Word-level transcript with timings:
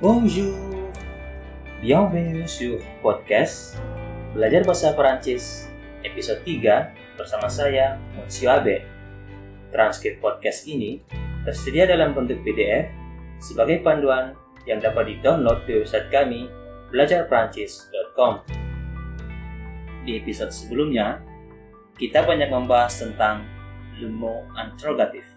Bonjour, 0.00 0.56
bienvenue 1.84 2.48
sur 2.48 2.80
podcast 3.04 3.76
Belajar 4.32 4.64
Bahasa 4.64 4.96
Perancis 4.96 5.68
episode 6.00 6.40
3 6.40 7.20
bersama 7.20 7.52
saya, 7.52 8.00
Monsieur 8.16 8.48
Abe. 8.56 8.80
Transkrip 9.68 10.24
podcast 10.24 10.64
ini 10.64 11.04
tersedia 11.44 11.84
dalam 11.84 12.16
bentuk 12.16 12.40
PDF 12.40 12.88
sebagai 13.44 13.84
panduan 13.84 14.32
yang 14.64 14.80
dapat 14.80 15.12
di-download 15.12 15.68
di 15.68 15.84
website 15.84 16.08
kami 16.08 16.48
belajarperancis.com. 16.96 18.40
Di 20.08 20.16
episode 20.16 20.48
sebelumnya, 20.48 21.20
kita 22.00 22.24
banyak 22.24 22.48
membahas 22.48 23.04
tentang 23.04 23.44
le 24.00 24.08
mot 24.08 24.48
interrogatif. 24.56 25.28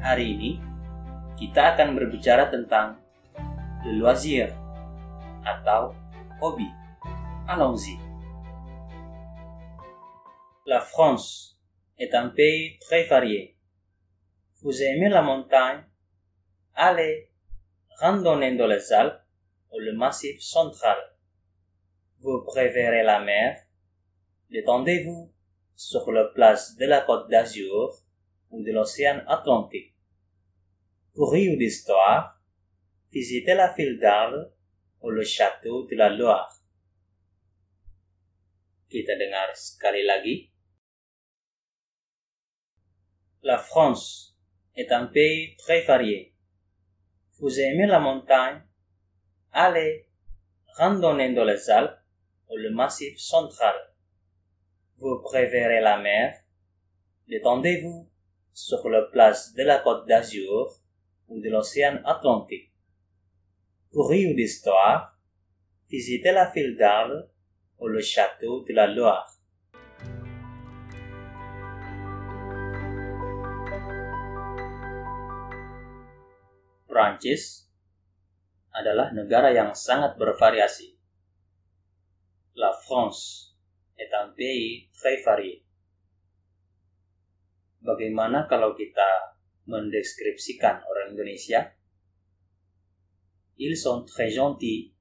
Hari 0.00 0.24
ini, 0.32 0.64
kita 1.36 1.76
akan 1.76 1.92
berbicara 1.92 2.48
tentang 2.48 3.04
le 3.84 3.98
loisir 3.98 4.48
atau 5.44 5.94
hobi. 6.40 6.68
Allons-y. 7.48 7.98
La 10.66 10.80
France 10.80 11.58
est 11.98 12.14
un 12.14 12.28
pays 12.28 12.78
très 12.80 13.04
varié. 13.04 13.56
Vous 14.62 14.82
aimez 14.82 15.08
la 15.08 15.22
montagne? 15.22 15.84
Allez 16.74 17.30
randonner 18.00 18.56
dans 18.56 18.66
les 18.66 18.92
Alpes 18.92 19.22
ou 19.72 19.78
le 19.78 19.92
Massif 19.92 20.40
central. 20.40 20.98
Vous 22.20 22.42
préférez 22.44 23.04
la 23.04 23.20
mer? 23.20 23.62
Détendez-vous 24.50 25.32
sur 25.74 26.10
la 26.10 26.24
place 26.24 26.76
de 26.76 26.86
la 26.86 27.02
Côte 27.02 27.30
d'Azur 27.30 28.02
ou 28.50 28.62
de 28.62 28.72
l'océan 28.72 29.22
Atlantique. 29.28 29.94
Pour 31.14 31.32
d'histoire, 31.32 32.35
visitez 33.16 33.54
la 33.54 33.72
ville 33.72 33.98
d'Arles 33.98 34.52
ou 35.00 35.08
le 35.10 35.24
château 35.24 35.86
de 35.86 35.96
la 35.96 36.10
Loire. 36.10 36.52
Kita 38.90 39.16
dengar 39.16 39.56
sekali. 39.56 40.52
La 43.40 43.56
France 43.56 44.36
est 44.74 44.92
un 44.92 45.06
pays 45.06 45.56
très 45.56 45.80
varié. 45.86 46.34
Vous 47.38 47.58
aimez 47.58 47.86
la 47.86 48.00
montagne? 48.00 48.62
Allez 49.52 50.08
randonner 50.76 51.32
dans 51.32 51.44
les 51.44 51.70
Alpes 51.70 51.98
ou 52.50 52.56
le 52.56 52.70
Massif 52.70 53.18
central. 53.18 53.76
Vous 54.98 55.22
préférez 55.22 55.80
la 55.80 55.96
mer? 55.98 56.44
Détendez-vous 57.28 58.10
sur 58.52 58.86
la 58.90 59.02
place 59.02 59.54
de 59.54 59.62
la 59.62 59.78
Côte 59.78 60.06
d'Azur 60.06 60.68
ou 61.28 61.40
de 61.40 61.48
l'océan 61.48 62.02
Atlantique. 62.04 62.75
Rire 63.94 64.34
d'histoire, 64.34 65.14
visitez 65.88 66.32
la 66.32 66.50
ville 66.50 66.76
d'Arles 66.76 67.30
ou 67.78 67.86
le 67.86 68.00
château 68.00 68.64
de 68.64 68.74
la 68.74 68.86
Loire. 68.86 69.30
Prancis 76.88 77.68
adalah 78.72 79.12
negara 79.12 79.52
yang 79.52 79.76
sangat 79.76 80.16
bervariasi. 80.16 80.96
La 82.56 82.72
France 82.72 83.52
est 84.00 84.08
un 84.16 84.32
pays 84.32 84.88
très 84.96 85.20
varié. 85.20 85.60
Bagaimana 87.84 88.48
kalau 88.48 88.72
kita 88.72 89.36
mendeskripsikan 89.68 90.88
orang 90.88 91.12
Indonesia? 91.12 91.75
Ils 93.56 93.76
sont 93.76 94.04
très 94.04 94.30
gentils. 94.30 94.92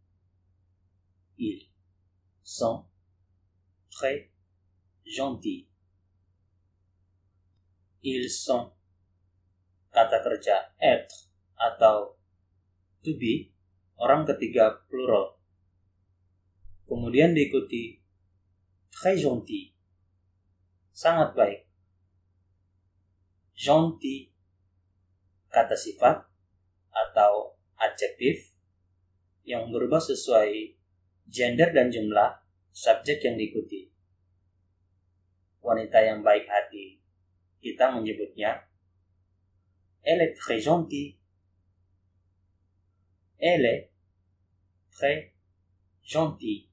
Ils 1.38 1.68
sont 2.44 2.86
très 3.92 4.32
gentils. 5.04 5.68
Ils 8.02 8.30
sont 8.30 8.72
kata 9.92 10.20
kerja 10.24 10.76
être 10.80 11.32
atau 11.56 12.20
to 13.04 13.16
be 13.16 13.56
orang 13.96 14.28
ketiga 14.28 14.84
plural. 14.88 15.40
Kemudian 16.86 17.32
diikuti 17.32 18.04
très 18.92 19.16
gentil. 19.16 19.72
Sangat 20.96 21.36
baik. 21.36 21.68
Gentil 23.56 24.32
kata 25.52 25.76
sifat 25.80 26.28
atau 26.92 27.55
adjektif 27.92 28.56
yang 29.46 29.70
berubah 29.70 30.02
sesuai 30.02 30.74
gender 31.30 31.70
dan 31.70 31.94
jumlah 31.94 32.42
subjek 32.74 33.22
yang 33.22 33.38
diikuti. 33.38 33.94
Wanita 35.62 35.98
yang 36.02 36.22
baik 36.22 36.46
hati 36.46 37.02
kita 37.62 37.90
menyebutnya 37.90 38.62
Elle 40.06 40.22
est 40.22 40.38
très 40.38 40.60
gentille. 40.62 41.18
Elle 43.40 43.66
est 43.66 43.90
très 44.94 45.34
gentille. 46.06 46.70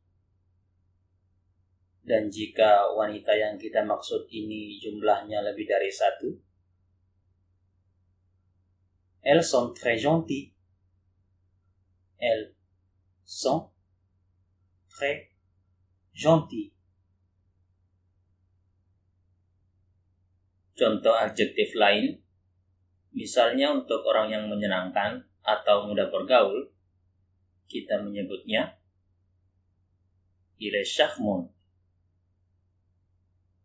Dan 2.05 2.29
jika 2.29 2.93
wanita 2.93 3.33
yang 3.33 3.57
kita 3.57 3.81
maksud 3.89 4.29
ini 4.29 4.77
jumlahnya 4.77 5.41
lebih 5.41 5.65
dari 5.65 5.89
satu, 5.89 6.37
elles 9.25 9.49
sont 9.49 9.73
très 9.73 9.97
gentilles. 9.97 10.53
Elles 12.23 12.55
sont 13.27 13.75
très 14.87 15.35
gentilles. 16.15 16.71
Contoh 20.79 21.19
adjektif 21.19 21.75
lain, 21.75 22.23
misalnya 23.11 23.75
untuk 23.75 24.07
orang 24.07 24.31
yang 24.31 24.45
menyenangkan 24.47 25.27
atau 25.43 25.91
mudah 25.91 26.07
bergaul, 26.15 26.71
kita 27.67 27.99
menyebutnya 27.99 28.79
il 30.63 30.79
est 30.79 30.87
charmant. 30.87 31.51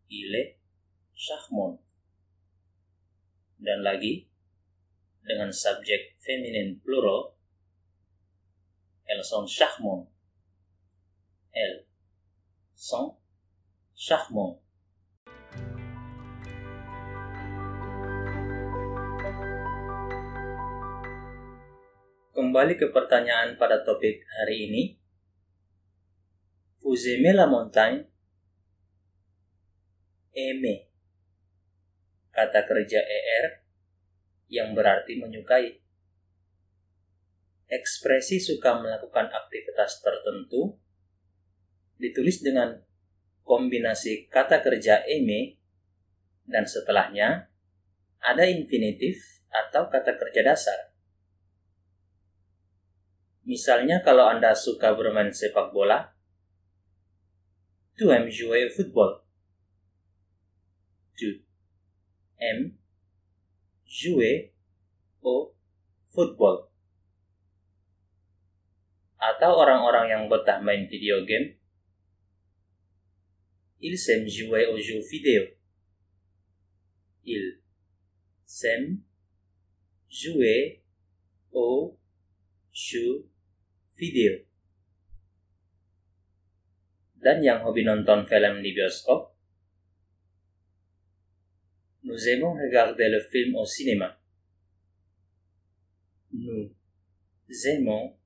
Il. 0.09 0.33
Dan 3.57 3.81
lagi, 3.81 4.29
dengan 5.25 5.49
subjek 5.49 6.21
feminin 6.21 6.77
plural, 6.85 7.36
elles 9.07 9.23
sont 9.23 9.47
charmantes. 9.47 10.11
Elles 11.51 11.87
sont 12.75 13.17
charmantes. 13.95 14.61
Kembali 22.37 22.77
ke 22.77 22.93
pertanyaan 22.93 23.57
pada 23.57 23.81
topik 23.81 24.21
hari 24.21 24.69
ini. 24.69 24.83
Vous 26.85 26.99
aimez 27.09 27.33
la 27.33 27.49
montagne? 27.49 28.05
Kata 32.37 32.61
kerja 32.69 33.01
ER 33.01 33.65
yang 34.53 34.77
berarti 34.77 35.17
menyukai. 35.17 35.86
Ekspresi 37.67 38.39
suka 38.39 38.79
melakukan 38.79 39.27
aktivitas 39.27 39.99
tertentu 39.99 40.79
ditulis 41.99 42.39
dengan 42.39 42.79
kombinasi 43.43 44.31
kata 44.31 44.63
kerja 44.63 45.03
eme 45.03 45.59
dan 46.47 46.63
setelahnya 46.63 47.51
ada 48.23 48.43
infinitif 48.47 49.43
atau 49.51 49.91
kata 49.91 50.15
kerja 50.15 50.41
dasar. 50.43 50.79
Misalnya 53.47 54.03
kalau 54.03 54.27
Anda 54.27 54.51
suka 54.51 54.91
bermain 54.91 55.31
sepak 55.31 55.71
bola, 55.71 56.11
tu 57.95 58.11
aimes 58.11 58.35
football. 58.75 59.23
Tu 61.15 61.43
aimes 62.43 62.75
jouer 63.87 64.51
au 65.23 65.55
football. 66.11 66.66
Atau 69.17 69.57
orang-orang 69.57 70.13
yang 70.13 70.23
betah 70.29 70.61
main 70.61 70.85
video 70.85 71.25
game, 71.25 71.57
ils 73.81 73.97
aiment 74.09 74.29
jouer 74.29 74.69
aux 74.69 74.77
jeux 74.77 75.01
vidéo. 75.09 75.57
Ils 77.25 77.61
aiment 78.63 79.01
jouer 80.09 80.83
aux 81.51 81.97
jeux 82.73 83.29
video. 83.97 84.45
Dan 87.17 87.41
yang 87.41 87.65
hobi 87.65 87.81
nonton 87.81 88.29
film 88.29 88.61
di 88.61 88.71
bioskop, 88.77 89.33
nous 92.05 92.21
aimons 92.29 92.53
regarder 92.53 93.09
le 93.09 93.19
film 93.19 93.57
au 93.57 93.65
cinéma. 93.65 94.21
Nous 96.31 96.71
aimons 97.65 98.16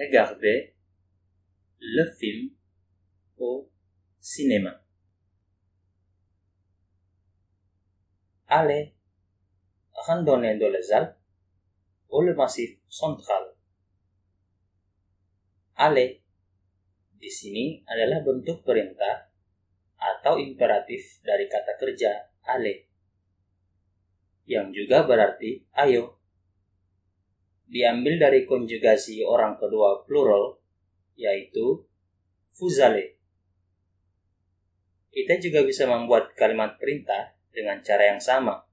regarder 0.00 0.72
le 1.76 2.04
film 2.16 2.56
au 3.36 3.68
cinéma. 4.18 4.80
Allez 8.48 8.96
randonner 9.92 10.56
dans 10.56 10.72
les 10.72 10.90
Alpes 10.92 11.16
ou 12.08 12.22
le 12.22 12.34
massif 12.34 12.80
central. 12.88 13.54
Ale 15.76 16.24
di 17.20 17.28
sini 17.28 17.84
adalah 17.84 18.24
bentuk 18.24 18.64
perintah 18.64 19.28
atau 20.00 20.40
imperatif 20.40 21.20
dari 21.20 21.44
kata 21.44 21.76
kerja 21.76 22.32
ale 22.48 22.88
yang 24.48 24.72
juga 24.72 25.04
berarti 25.04 25.68
ayo. 25.76 26.19
Diambil 27.70 28.18
dari 28.18 28.42
konjugasi 28.50 29.22
orang 29.22 29.54
kedua 29.54 30.02
plural 30.02 30.58
yaitu 31.14 31.86
fuzale. 32.50 33.14
Kita 35.14 35.38
juga 35.38 35.62
bisa 35.62 35.86
membuat 35.86 36.34
kalimat 36.34 36.74
perintah 36.82 37.38
dengan 37.54 37.78
cara 37.78 38.10
yang 38.10 38.18
sama. 38.18 38.66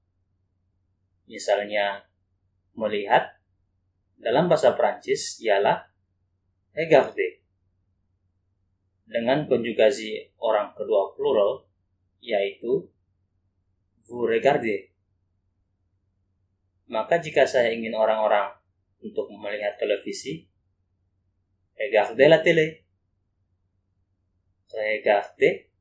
Misalnya, 1.30 2.08
melihat 2.74 3.38
dalam 4.18 4.50
bahasa 4.50 4.74
Prancis 4.74 5.38
ialah 5.42 5.86
regarder. 6.74 7.38
Dengan 9.08 9.46
konjugasi 9.46 10.36
orang 10.42 10.74
kedua 10.74 11.14
plural, 11.14 11.66
yaitu 12.18 12.90
vous 14.08 14.24
regardez. 14.26 14.90
Maka 16.88 17.20
jika 17.20 17.44
saya 17.44 17.72
ingin 17.72 17.92
orang-orang 17.92 18.57
untuk 19.02 19.30
melihat 19.30 19.78
televisi, 19.78 20.46
regardez 21.78 22.28
la 22.28 22.40
télé. 22.42 22.66
Regardez 24.68 25.72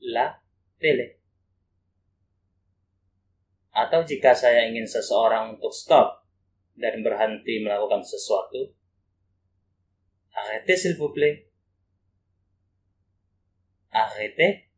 la 0.00 0.40
télé. 0.80 1.20
Atau 3.76 4.08
jika 4.08 4.32
saya 4.32 4.64
ingin 4.64 4.88
seseorang 4.88 5.60
untuk 5.60 5.74
stop 5.74 6.24
dan 6.80 7.04
berhenti 7.04 7.60
melakukan 7.60 8.00
sesuatu, 8.00 8.72
Arrêtez 10.36 10.76
s'il 10.76 10.96
vous 10.96 11.12
plaît. 11.12 11.48
Arrêtez 13.90 14.68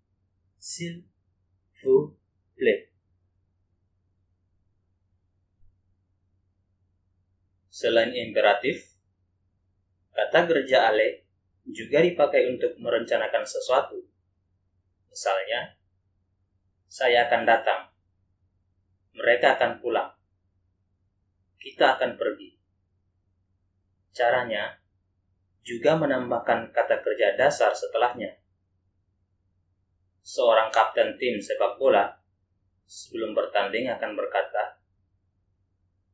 s'il 0.58 1.04
vous 1.82 2.16
plaît. 2.56 2.87
Selain 7.78 8.10
imperatif, 8.10 8.90
kata 10.10 10.50
kerja 10.50 10.90
ale 10.90 11.30
juga 11.62 12.02
dipakai 12.02 12.50
untuk 12.50 12.74
merencanakan 12.74 13.46
sesuatu. 13.46 14.02
Misalnya, 15.06 15.78
saya 16.90 17.30
akan 17.30 17.46
datang. 17.46 17.94
Mereka 19.14 19.54
akan 19.54 19.78
pulang. 19.78 20.10
Kita 21.54 21.94
akan 21.94 22.18
pergi. 22.18 22.58
Caranya, 24.10 24.74
juga 25.62 25.94
menambahkan 25.94 26.74
kata 26.74 26.98
kerja 26.98 27.38
dasar 27.38 27.70
setelahnya. 27.78 28.42
Seorang 30.26 30.74
kapten 30.74 31.14
tim 31.14 31.38
sepak 31.38 31.78
bola 31.78 32.10
sebelum 32.90 33.38
bertanding 33.38 33.86
akan 33.86 34.18
berkata, 34.18 34.82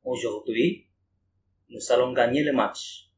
Aujourd'hui, 0.05 0.93
nous 1.75 1.91
allons 1.91 2.13
gagner 2.13 2.45
le 2.45 2.53
match. 2.53 3.11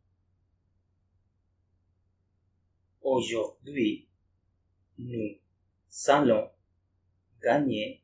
Aujourd'hui, 3.03 4.09
nous 4.97 5.37
allons 6.09 6.51
gagner 7.43 8.03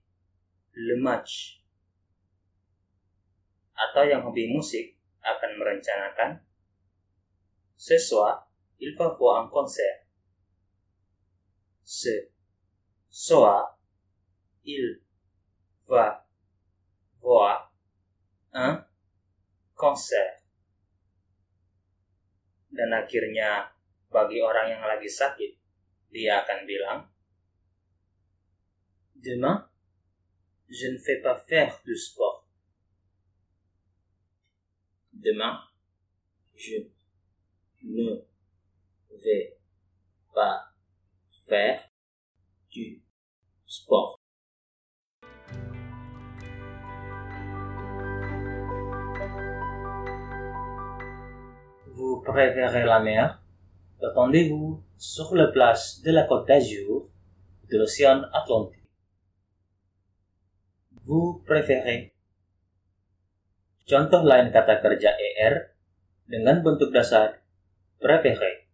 le 0.72 1.00
match. 1.00 1.64
Atau 3.72 4.04
yang 4.04 4.28
hobi 4.28 4.52
musik 4.52 5.00
akan 5.24 5.56
merencanakan 5.56 6.44
Ce 7.74 7.96
soir, 7.96 8.52
il 8.78 8.94
va 8.94 9.08
voir 9.08 9.42
un 9.42 9.48
concert. 9.48 10.04
Ce 11.82 12.30
soir, 13.08 13.80
il 14.62 15.00
va 15.88 16.28
voir 17.18 17.74
un 18.52 18.84
concert. 19.74 20.41
Bagi 24.12 24.40
orang 24.40 24.68
Demain, 29.16 29.70
je 30.68 30.86
ne 30.88 30.98
fais 30.98 31.20
pas 31.20 31.38
faire 31.48 31.80
du 31.84 31.96
sport. 31.96 32.48
Demain, 35.12 35.60
je 36.56 36.76
ne 37.84 38.18
vais 39.22 39.56
pas 40.34 40.72
faire 41.46 41.88
du 42.70 43.02
sport. 43.66 44.21
Vous 52.02 52.18
préférez 52.18 52.82
la 52.82 52.98
mer 52.98 53.38
Attendez-vous 54.02 54.82
sur 54.98 55.36
la 55.36 55.46
plage 55.54 56.02
de 56.02 56.10
la 56.10 56.26
Côte 56.26 56.48
d'Azur 56.48 57.06
de 57.70 57.78
l'océan 57.78 58.26
Atlantique. 58.34 58.90
Vous 61.06 61.44
préférez 61.46 62.10
Contoh 63.86 64.26
lain 64.26 64.50
kata 64.50 64.82
kerja 64.82 65.14
ER 65.14 65.78
dengan 66.26 66.58
bentuk 66.66 66.90
dasar 66.90 67.38
préféré 68.02 68.66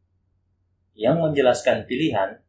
yang 0.97 1.21
menjelaskan 1.21 1.85
pilihan 1.85 2.41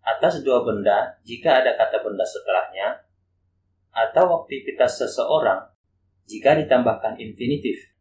atas 0.00 0.40
dua 0.40 0.64
benda 0.64 1.20
jika 1.28 1.60
ada 1.60 1.76
kata 1.76 2.00
benda 2.00 2.24
setelahnya 2.24 3.04
atau 3.92 4.40
aktivitas 4.40 4.96
seseorang 4.96 5.68
jika 6.24 6.56
ditambahkan 6.56 7.20
infinitif. 7.20 7.91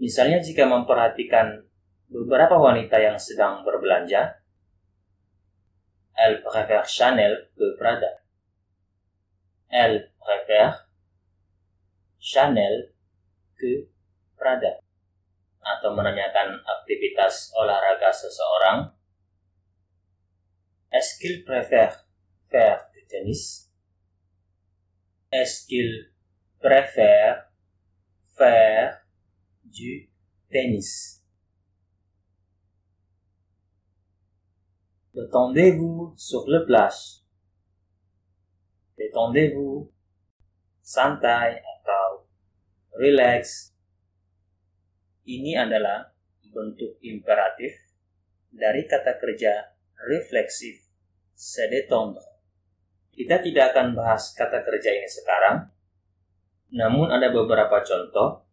Misalnya 0.00 0.40
jika 0.40 0.64
memperhatikan 0.64 1.60
beberapa 2.08 2.56
wanita 2.56 2.96
yang 2.96 3.20
sedang 3.20 3.60
berbelanja, 3.60 4.40
elle 6.16 6.40
préfère 6.40 6.88
Chanel 6.88 7.52
ke 7.52 7.76
Prada. 7.76 8.24
Elle 9.68 10.08
préfère 10.16 10.88
Chanel 12.16 12.96
ke 13.60 13.92
Prada 14.40 14.80
atau 15.60 15.92
menanyakan 15.92 16.64
aktivitas 16.64 17.52
olahraga 17.52 18.08
seseorang, 18.08 18.96
est-ce 20.90 21.20
qu'il 21.20 21.44
préfère 21.44 22.08
faire 22.48 22.88
du 22.96 23.04
tennis? 23.06 23.70
Est-ce 25.30 25.68
qu'il 25.68 26.10
préfère 26.58 27.52
faire 28.34 29.06
du 29.70 30.10
tennis? 30.50 31.22
Détendez-vous 35.14 36.14
sur 36.16 36.46
le 36.46 36.66
plage. 36.66 37.22
Détendez-vous, 38.98 39.90
santai 40.82 41.62
atau 41.62 42.26
relax 42.98 43.70
ini 45.30 45.54
adalah 45.54 46.10
bentuk 46.50 46.98
imperatif 47.06 47.70
dari 48.50 48.84
kata 48.90 49.14
kerja 49.18 49.70
refleksif 50.10 50.82
sedetendre. 51.38 52.26
Kita 53.14 53.38
tidak 53.38 53.74
akan 53.74 53.94
bahas 53.94 54.34
kata 54.34 54.62
kerja 54.66 54.90
ini 54.90 55.06
sekarang, 55.06 55.70
namun 56.74 57.10
ada 57.14 57.30
beberapa 57.30 57.82
contoh 57.86 58.49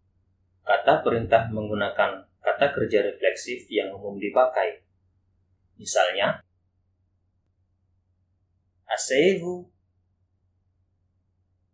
kata 0.67 1.00
perintah 1.00 1.47
menggunakan 1.47 2.27
kata 2.43 2.75
kerja 2.75 3.00
refleksif 3.07 3.71
yang 3.71 3.95
umum 3.95 4.19
dipakai. 4.19 4.83
Misalnya, 5.79 6.43
asseyez-vous, 8.91 9.71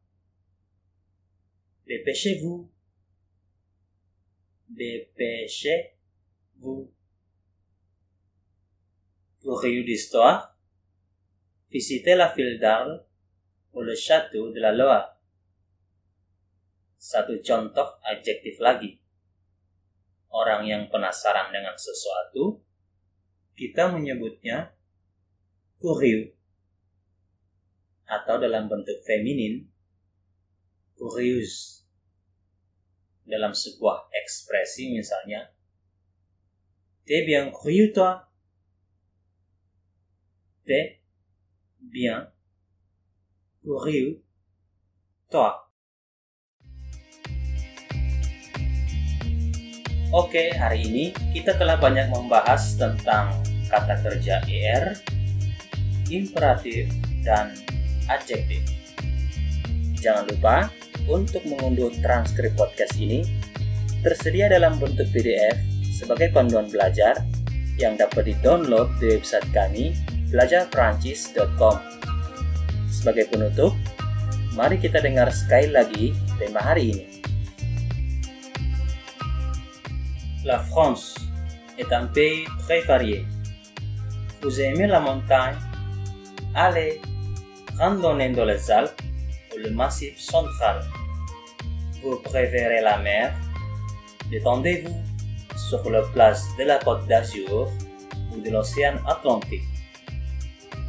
Dépêchez-vous. 1.86 2.72
Dépêchez-vous. 4.68 6.00
Pour 9.52 9.60
rire 9.60 9.84
d'histoire, 9.84 10.56
Visitez 11.68 12.14
la 12.14 12.32
ville 12.32 12.58
d'Arles 12.58 13.04
ou 13.74 13.82
le 13.82 13.94
château 13.94 14.48
de 14.48 14.58
la 14.58 14.72
Loire. 14.72 15.20
Satu 16.96 17.36
contoh 17.44 18.00
adjektif 18.00 18.56
lagi. 18.64 18.96
Orang 20.32 20.64
yang 20.64 20.88
penasaran 20.88 21.52
dengan 21.52 21.76
sesuatu, 21.76 22.64
kita 23.52 23.92
menyebutnya 23.92 24.72
curieux. 25.76 26.32
Atau 28.08 28.40
dalam 28.40 28.72
bentuk 28.72 29.04
feminin, 29.04 29.68
curieuse. 30.96 31.84
Dalam 33.28 33.52
sebuah 33.52 34.08
ekspresi 34.16 34.96
misalnya, 34.96 35.52
T'es 37.04 37.28
bien 37.28 37.52
curieux 37.52 37.92
toi? 37.92 38.31
T'es 40.72 41.04
bien 41.84 42.32
curieux 43.60 44.24
toi. 45.28 45.68
Oke, 50.16 50.48
hari 50.56 50.88
ini 50.88 51.04
kita 51.36 51.60
telah 51.60 51.76
banyak 51.76 52.08
membahas 52.08 52.80
tentang 52.80 53.36
kata 53.68 54.00
kerja 54.00 54.40
er, 54.48 54.96
imperatif, 56.08 56.88
dan 57.20 57.52
adjektif. 58.08 58.64
Jangan 60.00 60.24
lupa 60.24 60.72
untuk 61.04 61.44
mengunduh 61.44 61.92
transkrip 62.00 62.56
podcast 62.56 62.96
ini 62.96 63.20
tersedia 64.00 64.48
dalam 64.48 64.80
bentuk 64.80 65.04
PDF 65.12 65.60
sebagai 65.92 66.32
panduan 66.32 66.64
belajar 66.72 67.20
yang 67.76 68.00
dapat 68.00 68.32
di-download 68.32 68.88
di 68.96 69.20
website 69.20 69.52
kami 69.52 69.92
dengar. 75.00 75.28
La 80.44 80.58
France 80.58 81.14
est 81.78 81.92
un 81.92 82.06
pays 82.06 82.44
très 82.60 82.80
varié. 82.80 83.26
Vous 84.42 84.60
aimez 84.60 84.86
la 84.86 85.00
montagne? 85.00 85.56
Allez, 86.54 87.00
randonnez 87.78 88.30
dans 88.30 88.46
les 88.46 88.70
Alpes 88.70 89.00
ou 89.54 89.58
le 89.58 89.70
Massif 89.70 90.18
central. 90.18 90.82
Vous 92.02 92.16
préférez 92.24 92.80
la 92.80 92.98
mer? 92.98 93.34
Détendez-vous 94.30 95.02
sur 95.56 95.88
la 95.90 96.02
place 96.02 96.44
de 96.58 96.64
la 96.64 96.78
Côte 96.78 97.06
d'Azur 97.06 97.70
ou 98.32 98.40
de 98.40 98.50
l'océan 98.50 98.96
Atlantique. 99.06 99.71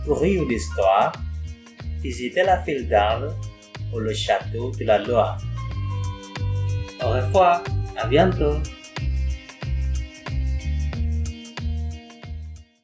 Rire 0.07 0.45
d'histoire, 0.47 1.13
visitez 2.01 2.43
la 2.43 2.57
ville 2.57 2.89
d'Arles 2.89 3.33
ou 3.93 3.99
le 3.99 4.13
château 4.13 4.71
de 4.71 4.83
la 4.83 4.97
Loire. 4.97 5.37
Au 7.01 7.09
revoir, 7.09 7.63
à 7.95 8.07
bientôt. 8.07 8.57